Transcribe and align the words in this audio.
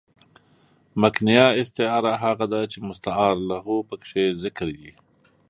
مکنیه 1.01 1.47
استعاره 1.61 2.13
هغه 2.23 2.45
ده، 2.53 2.61
چي 2.71 2.77
مستعارله 2.89 3.57
پکښي 3.89 4.25
ذکر 4.43 4.67
يي. 4.81 4.91